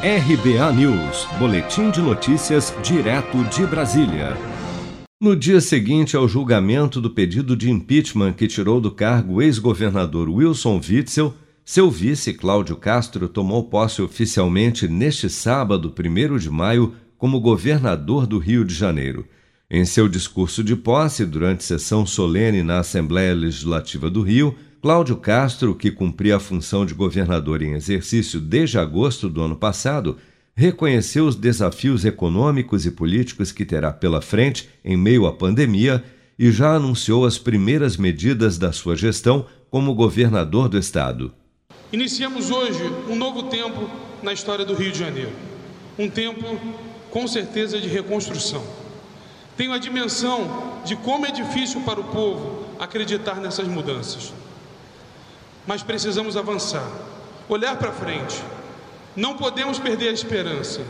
[0.00, 4.36] RBA News, Boletim de Notícias, direto de Brasília.
[5.20, 10.30] No dia seguinte ao julgamento do pedido de impeachment que tirou do cargo o ex-governador
[10.30, 11.34] Wilson Witzel,
[11.64, 18.38] seu vice, Cláudio Castro, tomou posse oficialmente neste sábado, 1 de maio, como governador do
[18.38, 19.26] Rio de Janeiro.
[19.68, 25.74] Em seu discurso de posse, durante sessão solene na Assembleia Legislativa do Rio, Cláudio Castro,
[25.74, 30.18] que cumpria a função de governador em exercício desde agosto do ano passado,
[30.54, 36.04] reconheceu os desafios econômicos e políticos que terá pela frente em meio à pandemia
[36.38, 41.32] e já anunciou as primeiras medidas da sua gestão como governador do estado.
[41.92, 43.90] Iniciamos hoje um novo tempo
[44.22, 45.32] na história do Rio de Janeiro.
[45.98, 46.56] Um tempo,
[47.10, 48.62] com certeza, de reconstrução.
[49.56, 54.32] Tenho a dimensão de como é difícil para o povo acreditar nessas mudanças
[55.68, 56.90] mas precisamos avançar,
[57.46, 58.42] olhar para frente.
[59.14, 60.80] Não podemos perder a esperança.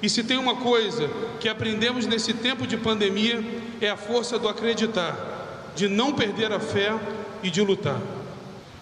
[0.00, 3.44] E se tem uma coisa que aprendemos nesse tempo de pandemia
[3.78, 5.14] é a força do acreditar,
[5.76, 6.98] de não perder a fé
[7.42, 8.00] e de lutar.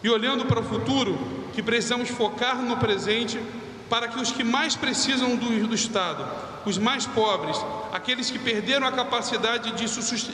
[0.04, 1.18] E olhando para o futuro,
[1.52, 3.40] que precisamos focar no presente
[3.88, 6.24] para que os que mais precisam do, do Estado,
[6.64, 7.56] os mais pobres,
[7.92, 9.86] aqueles que perderam a capacidade de,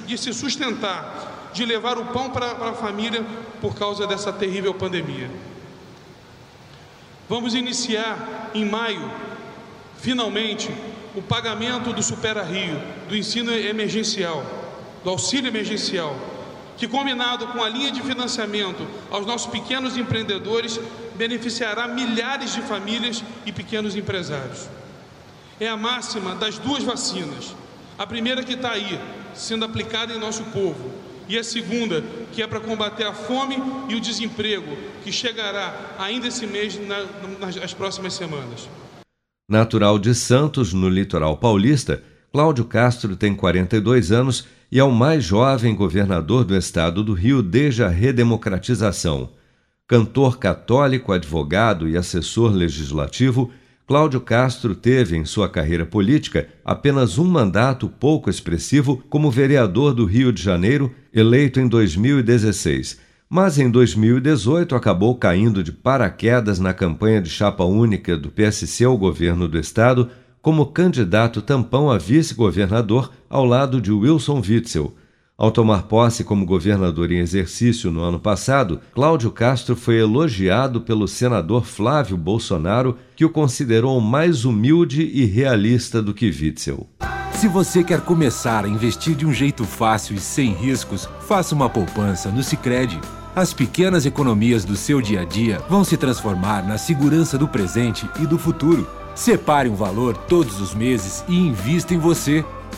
[0.06, 3.24] de se sustentar, de levar o pão para a família
[3.60, 5.30] por causa dessa terrível pandemia.
[7.28, 9.10] Vamos iniciar em maio,
[9.98, 10.70] finalmente,
[11.14, 14.44] o pagamento do Supera Rio, do ensino emergencial,
[15.02, 16.14] do auxílio emergencial,
[16.76, 20.78] que combinado com a linha de financiamento aos nossos pequenos empreendedores,
[21.14, 24.68] beneficiará milhares de famílias e pequenos empresários.
[25.58, 27.56] É a máxima das duas vacinas.
[27.96, 29.00] A primeira que está aí,
[29.34, 30.92] sendo aplicada em nosso povo,
[31.28, 33.56] e a segunda, que é para combater a fome
[33.88, 37.04] e o desemprego, que chegará ainda esse mês na,
[37.40, 38.68] nas próximas semanas.
[39.48, 45.24] Natural de Santos, no litoral paulista, Cláudio Castro tem 42 anos e é o mais
[45.24, 49.30] jovem governador do estado do Rio desde a redemocratização.
[49.86, 53.50] Cantor católico, advogado e assessor legislativo,
[53.86, 60.04] Cláudio Castro teve em sua carreira política apenas um mandato pouco expressivo como vereador do
[60.04, 62.98] Rio de Janeiro, eleito em 2016.
[63.30, 68.98] Mas em 2018 acabou caindo de paraquedas na campanha de chapa única do PSC ao
[68.98, 70.10] governo do estado
[70.42, 74.96] como candidato tampão a vice-governador ao lado de Wilson Witzel.
[75.38, 81.06] Ao tomar posse como governador em exercício no ano passado, Cláudio Castro foi elogiado pelo
[81.06, 86.88] senador Flávio Bolsonaro, que o considerou mais humilde e realista do que Witzel.
[87.34, 91.68] Se você quer começar a investir de um jeito fácil e sem riscos, faça uma
[91.68, 92.98] poupança no Sicredi.
[93.34, 98.08] As pequenas economias do seu dia a dia vão se transformar na segurança do presente
[98.22, 98.88] e do futuro.
[99.14, 102.42] Separe um valor todos os meses e invista em você.